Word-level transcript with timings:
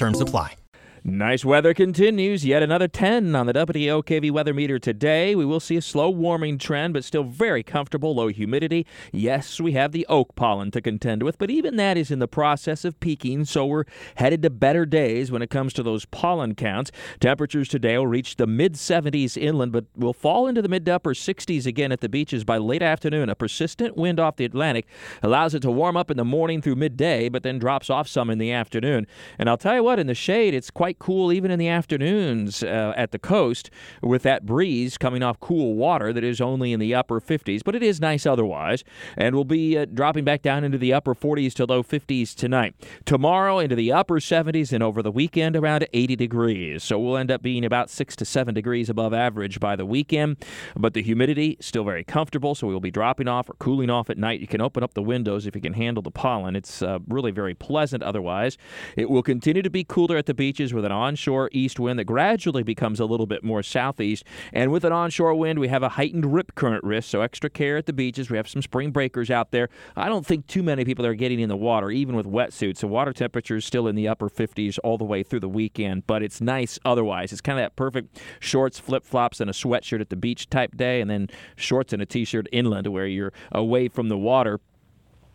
Terms 0.00 0.18
apply. 0.18 0.59
Nice 1.02 1.46
weather 1.46 1.72
continues. 1.72 2.44
Yet 2.44 2.62
another 2.62 2.86
10 2.86 3.34
on 3.34 3.46
the 3.46 3.54
WOKV 3.54 4.30
weather 4.30 4.52
meter 4.52 4.78
today. 4.78 5.34
We 5.34 5.46
will 5.46 5.60
see 5.60 5.76
a 5.78 5.82
slow 5.82 6.10
warming 6.10 6.58
trend, 6.58 6.92
but 6.92 7.04
still 7.04 7.24
very 7.24 7.62
comfortable. 7.62 8.14
Low 8.14 8.28
humidity. 8.28 8.86
Yes, 9.10 9.58
we 9.58 9.72
have 9.72 9.92
the 9.92 10.06
oak 10.10 10.34
pollen 10.36 10.70
to 10.72 10.82
contend 10.82 11.22
with, 11.22 11.38
but 11.38 11.50
even 11.50 11.76
that 11.76 11.96
is 11.96 12.10
in 12.10 12.18
the 12.18 12.28
process 12.28 12.84
of 12.84 13.00
peaking, 13.00 13.46
so 13.46 13.64
we're 13.64 13.84
headed 14.16 14.42
to 14.42 14.50
better 14.50 14.84
days 14.84 15.32
when 15.32 15.40
it 15.40 15.48
comes 15.48 15.72
to 15.74 15.82
those 15.82 16.04
pollen 16.04 16.54
counts. 16.54 16.90
Temperatures 17.18 17.68
today 17.68 17.96
will 17.96 18.06
reach 18.06 18.36
the 18.36 18.46
mid 18.46 18.74
70s 18.74 19.38
inland, 19.38 19.72
but 19.72 19.86
will 19.96 20.12
fall 20.12 20.46
into 20.46 20.60
the 20.60 20.68
mid 20.68 20.84
to 20.84 20.94
upper 20.94 21.14
60s 21.14 21.64
again 21.64 21.92
at 21.92 22.00
the 22.00 22.10
beaches 22.10 22.44
by 22.44 22.58
late 22.58 22.82
afternoon. 22.82 23.30
A 23.30 23.34
persistent 23.34 23.96
wind 23.96 24.20
off 24.20 24.36
the 24.36 24.44
Atlantic 24.44 24.86
allows 25.22 25.54
it 25.54 25.60
to 25.60 25.70
warm 25.70 25.96
up 25.96 26.10
in 26.10 26.18
the 26.18 26.24
morning 26.26 26.60
through 26.60 26.76
midday, 26.76 27.30
but 27.30 27.42
then 27.42 27.58
drops 27.58 27.88
off 27.88 28.06
some 28.06 28.28
in 28.28 28.36
the 28.36 28.52
afternoon. 28.52 29.06
And 29.38 29.48
I'll 29.48 29.56
tell 29.56 29.76
you 29.76 29.82
what, 29.82 29.98
in 29.98 30.06
the 30.06 30.14
shade, 30.14 30.52
it's 30.52 30.70
quite 30.70 30.89
quite 30.90 30.98
cool 30.98 31.32
even 31.32 31.52
in 31.52 31.58
the 31.60 31.68
afternoons 31.68 32.64
uh, 32.64 32.92
at 32.96 33.12
the 33.12 33.18
coast 33.18 33.70
with 34.02 34.24
that 34.24 34.44
breeze 34.44 34.98
coming 34.98 35.22
off 35.22 35.38
cool 35.38 35.74
water 35.74 36.12
that 36.12 36.24
is 36.24 36.40
only 36.40 36.72
in 36.72 36.80
the 36.80 36.92
upper 36.92 37.20
50s, 37.20 37.62
but 37.64 37.76
it 37.76 37.82
is 37.82 38.00
nice 38.00 38.26
otherwise. 38.26 38.82
And 39.16 39.36
we'll 39.36 39.44
be 39.44 39.78
uh, 39.78 39.84
dropping 39.84 40.24
back 40.24 40.42
down 40.42 40.64
into 40.64 40.78
the 40.78 40.92
upper 40.92 41.14
40s 41.14 41.54
to 41.54 41.64
low 41.64 41.84
50s 41.84 42.34
tonight. 42.34 42.74
Tomorrow 43.04 43.60
into 43.60 43.76
the 43.76 43.92
upper 43.92 44.18
70s 44.18 44.72
and 44.72 44.82
over 44.82 45.00
the 45.00 45.12
weekend 45.12 45.54
around 45.54 45.86
80 45.92 46.16
degrees. 46.16 46.82
So 46.82 46.98
we'll 46.98 47.16
end 47.16 47.30
up 47.30 47.40
being 47.40 47.64
about 47.64 47.88
6 47.88 48.16
to 48.16 48.24
7 48.24 48.52
degrees 48.52 48.90
above 48.90 49.14
average 49.14 49.60
by 49.60 49.76
the 49.76 49.86
weekend. 49.86 50.38
But 50.74 50.94
the 50.94 51.02
humidity 51.02 51.56
still 51.60 51.84
very 51.84 52.02
comfortable, 52.02 52.56
so 52.56 52.66
we'll 52.66 52.80
be 52.80 52.90
dropping 52.90 53.28
off 53.28 53.48
or 53.48 53.54
cooling 53.60 53.90
off 53.90 54.10
at 54.10 54.18
night. 54.18 54.40
You 54.40 54.48
can 54.48 54.60
open 54.60 54.82
up 54.82 54.94
the 54.94 55.02
windows 55.02 55.46
if 55.46 55.54
you 55.54 55.60
can 55.60 55.74
handle 55.74 56.02
the 56.02 56.10
pollen. 56.10 56.56
It's 56.56 56.82
uh, 56.82 56.98
really 57.06 57.30
very 57.30 57.54
pleasant 57.54 58.02
otherwise. 58.02 58.58
It 58.96 59.08
will 59.08 59.22
continue 59.22 59.62
to 59.62 59.70
be 59.70 59.84
cooler 59.84 60.16
at 60.16 60.26
the 60.26 60.34
beaches 60.40 60.72
with 60.72 60.79
an 60.84 60.92
onshore 60.92 61.50
east 61.52 61.78
wind 61.78 61.98
that 61.98 62.04
gradually 62.04 62.62
becomes 62.62 63.00
a 63.00 63.04
little 63.04 63.26
bit 63.26 63.42
more 63.42 63.62
southeast. 63.62 64.24
And 64.52 64.70
with 64.70 64.84
an 64.84 64.92
onshore 64.92 65.34
wind, 65.34 65.58
we 65.58 65.68
have 65.68 65.82
a 65.82 65.90
heightened 65.90 66.32
rip 66.32 66.54
current 66.54 66.84
risk, 66.84 67.10
so 67.10 67.20
extra 67.20 67.50
care 67.50 67.76
at 67.76 67.86
the 67.86 67.92
beaches. 67.92 68.30
We 68.30 68.36
have 68.36 68.48
some 68.48 68.62
spring 68.62 68.90
breakers 68.90 69.30
out 69.30 69.50
there. 69.50 69.68
I 69.96 70.08
don't 70.08 70.26
think 70.26 70.46
too 70.46 70.62
many 70.62 70.84
people 70.84 71.06
are 71.06 71.14
getting 71.14 71.40
in 71.40 71.48
the 71.48 71.56
water, 71.56 71.90
even 71.90 72.16
with 72.16 72.26
wetsuits. 72.26 72.78
So 72.78 72.88
water 72.88 73.12
temperature 73.12 73.56
is 73.56 73.64
still 73.64 73.86
in 73.86 73.94
the 73.94 74.08
upper 74.08 74.28
50s 74.28 74.78
all 74.84 74.98
the 74.98 75.04
way 75.04 75.22
through 75.22 75.40
the 75.40 75.48
weekend, 75.48 76.06
but 76.06 76.22
it's 76.22 76.40
nice 76.40 76.78
otherwise. 76.84 77.32
It's 77.32 77.40
kind 77.40 77.58
of 77.58 77.64
that 77.64 77.76
perfect 77.76 78.20
shorts, 78.38 78.78
flip 78.78 79.04
flops, 79.04 79.40
and 79.40 79.50
a 79.50 79.52
sweatshirt 79.52 80.00
at 80.00 80.10
the 80.10 80.16
beach 80.16 80.48
type 80.50 80.76
day, 80.76 81.00
and 81.00 81.10
then 81.10 81.28
shorts 81.56 81.92
and 81.92 82.02
a 82.02 82.06
t 82.06 82.24
shirt 82.24 82.46
inland 82.52 82.86
where 82.86 83.06
you're 83.06 83.32
away 83.52 83.88
from 83.88 84.08
the 84.08 84.18
water. 84.18 84.60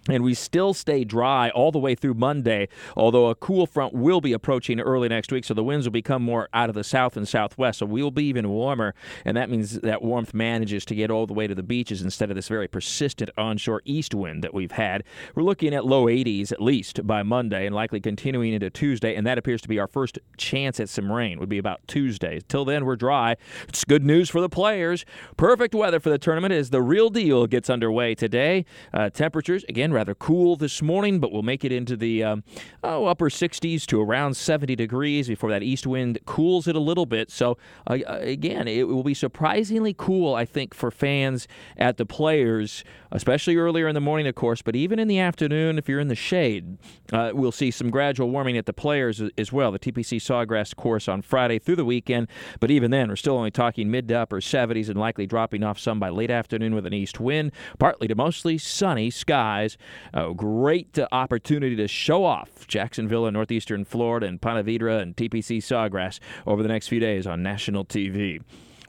And 0.08 0.23
we 0.23 0.36
still 0.36 0.75
stay 0.75 1.03
dry 1.03 1.50
all 1.50 1.72
the 1.72 1.80
way 1.80 1.95
through 1.95 2.14
Monday, 2.14 2.67
although 2.95 3.28
a 3.28 3.36
cool 3.36 3.66
front 3.66 3.94
will 3.94 4.22
be 4.22 4.34
approaching 4.34 4.80
early 4.80 5.09
next 5.09 5.31
week, 5.31 5.45
so 5.45 5.56
the 5.56 5.64
winds 5.64 5.88
will 5.88 5.92
become 5.92 6.22
more 6.22 6.47
out 6.53 6.70
of 6.70 6.75
the 6.75 6.84
south 6.84 7.17
and 7.17 7.28
southwest. 7.28 7.80
So 7.80 7.88
we'll 7.88 8.12
be 8.12 8.25
even 8.25 8.50
warmer, 8.50 8.94
and 9.23 9.36
that 9.36 9.50
means 9.50 9.80
that 9.80 10.03
warmth 10.03 10.34
manages 10.34 10.86
to 10.86 10.95
get 10.95 11.09
all 11.09 11.25
the 11.25 11.34
way 11.34 11.47
to 11.47 11.56
the 11.56 11.64
beaches 11.64 12.03
instead 12.03 12.30
of 12.30 12.36
this 12.36 12.47
very 12.47 12.67
persistent 12.67 13.31
onshore 13.35 13.81
east 13.85 14.13
wind 14.13 14.44
that 14.44 14.53
we've 14.53 14.74
had. 14.74 15.03
We're 15.34 15.41
looking 15.41 15.74
at 15.74 15.85
low 15.85 16.06
80s 16.06 16.51
at 16.51 16.62
least 16.62 17.07
by 17.07 17.24
Monday, 17.24 17.66
and 17.66 17.74
likely 17.74 18.00
continuing 18.00 18.53
into 18.53 18.69
Tuesday, 18.69 19.16
and 19.16 19.25
that 19.25 19.40
appears 19.40 19.62
to 19.62 19.68
be 19.68 19.80
our 19.80 19.88
first 19.88 20.19
chance 20.38 20.80
at 20.80 20.88
some 20.88 21.12
rain. 21.12 21.40
Would 21.40 21.50
be 21.50 21.57
about 21.57 21.81
Tuesday. 21.88 22.41
Till 22.47 22.63
then, 22.63 22.85
we're 22.85 22.96
dry. 22.96 23.38
It's 23.68 23.84
good 23.84 24.03
news 24.03 24.30
for 24.30 24.40
the 24.40 24.50
players. 24.50 25.03
Perfect 25.35 25.74
weather 25.74 26.00
for 26.00 26.12
the 26.12 26.19
tournament 26.19 26.53
as 26.53 26.69
the 26.69 26.81
real 26.81 27.09
deal 27.09 27.47
gets 27.47 27.72
underway 27.72 28.13
today. 28.13 28.66
Uh, 28.94 29.09
temperatures 29.09 29.66
again 29.68 29.94
rather 29.95 30.13
cool 30.13 30.57
this 30.57 30.81
morning, 30.81 31.19
but 31.19 31.31
we'll 31.31 31.41
make 31.41 31.63
it 31.63 31.72
into 31.72 31.95
the 31.95 32.23
um, 32.23 32.44
oh, 32.83 33.06
upper 33.06 33.29
60s 33.29 33.85
to 33.88 34.01
around 34.01 34.35
70 34.35 34.75
degrees 34.75 35.28
before 35.28 35.50
that 35.50 35.63
east 35.63 35.88
wind 35.88 36.19
cools 36.25 36.67
it 36.67 36.75
a 36.75 36.79
little 36.79 37.06
bit. 37.06 37.31
So, 37.31 37.57
uh, 37.88 37.97
again, 38.09 38.67
it 38.67 38.88
will 38.88 39.03
be 39.03 39.13
surprisingly 39.13 39.95
cool, 39.97 40.35
I 40.35 40.45
think, 40.45 40.73
for 40.73 40.91
fans 40.91 41.47
at 41.78 41.97
the 41.97 42.06
players, 42.06 42.83
especially 43.16 43.56
earlier 43.56 43.88
in 43.88 43.96
the 43.96 44.02
morning, 44.02 44.28
of 44.28 44.36
course, 44.36 44.62
but 44.62 44.76
even 44.76 45.00
in 45.00 45.08
the 45.08 45.20
afternoon, 45.20 45.78
if 45.78 45.88
you're 45.88 46.00
in 46.00 46.08
the 46.08 46.16
shade, 46.16 46.78
uh, 47.14 47.31
we'll 47.34 47.52
see 47.52 47.72
some 47.72 47.90
gradual 47.90 48.30
warming 48.30 48.58
at 48.58 48.66
the 48.66 48.74
players 48.74 49.22
as 49.38 49.52
well. 49.52 49.72
The 49.72 49.80
TPC 49.80 50.18
Sawgrass 50.18 50.76
course 50.76 51.08
on 51.08 51.22
Friday 51.22 51.59
through 51.59 51.78
the 51.78 51.86
weekend, 51.86 52.28
but 52.59 52.72
even 52.72 52.92
then, 52.92 53.09
we're 53.09 53.16
still 53.16 53.38
only 53.38 53.52
talking 53.52 53.90
mid 53.90 54.08
to 54.09 54.16
upper 54.16 54.42
70s 54.42 54.90
and 54.90 55.00
likely 55.00 55.25
dropping 55.25 55.64
off 55.64 55.80
some 55.80 56.00
by 56.00 56.09
late 56.09 56.31
afternoon 56.31 56.75
with 56.75 56.86
an 56.86 56.94
east 56.94 57.20
wind, 57.20 57.52
partly 57.80 58.08
to 58.08 58.16
mostly 58.16 58.58
sunny 58.58 59.09
skies. 59.09 59.78
A 60.14 60.34
great 60.34 60.98
uh, 61.00 61.08
opportunity 61.12 61.75
to 61.75 61.88
show 61.88 62.25
off 62.25 62.68
Jacksonville 62.68 63.25
and 63.25 63.34
Northeastern 63.34 63.86
Florida 63.86 64.28
and 64.28 64.42
Ponte 64.42 64.66
Vedra 64.66 65.02
and 65.02 65.16
TPC 65.16 65.58
Sawgrass 65.58 66.20
over 66.46 66.62
the 66.62 66.70
next 66.70 66.88
few 66.88 67.00
days 67.00 67.25
on 67.25 67.42
national 67.42 67.86
TV. 67.86 68.42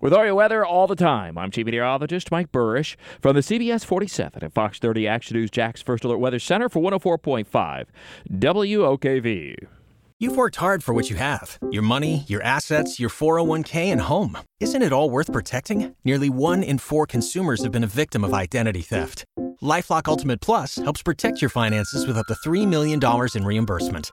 With 0.06 0.12
all 0.12 0.24
your 0.24 0.36
weather 0.36 0.64
all 0.64 0.86
the 0.86 0.94
time, 0.94 1.36
I'm 1.36 1.50
Chief 1.50 1.66
Meteorologist 1.66 2.30
Mike 2.30 2.52
Buresh 2.52 2.94
from 3.20 3.34
the 3.34 3.40
CBS 3.40 3.84
47 3.84 4.44
at 4.44 4.52
Fox 4.52 4.78
30 4.78 5.08
Action 5.08 5.36
News 5.36 5.50
Jax 5.50 5.82
First 5.82 6.04
Alert 6.04 6.18
Weather 6.18 6.38
Center 6.38 6.68
for 6.68 6.80
104.5 6.80 7.86
WOKV. 8.30 9.56
You've 10.20 10.36
worked 10.36 10.54
hard 10.54 10.84
for 10.84 10.94
what 10.94 11.10
you 11.10 11.16
have 11.16 11.58
your 11.72 11.82
money, 11.82 12.24
your 12.28 12.40
assets, 12.42 13.00
your 13.00 13.10
401k, 13.10 13.86
and 13.86 14.00
home. 14.00 14.38
Isn't 14.60 14.82
it 14.82 14.92
all 14.92 15.10
worth 15.10 15.32
protecting? 15.32 15.96
Nearly 16.04 16.30
one 16.30 16.62
in 16.62 16.78
four 16.78 17.06
consumers 17.06 17.64
have 17.64 17.72
been 17.72 17.82
a 17.82 17.88
victim 17.88 18.22
of 18.22 18.32
identity 18.32 18.82
theft. 18.82 19.24
Lifelock 19.60 20.06
Ultimate 20.06 20.40
Plus 20.40 20.76
helps 20.76 21.02
protect 21.02 21.42
your 21.42 21.48
finances 21.48 22.06
with 22.06 22.16
up 22.16 22.26
to 22.28 22.34
$3 22.48 22.64
million 22.64 23.00
in 23.34 23.44
reimbursement. 23.44 24.12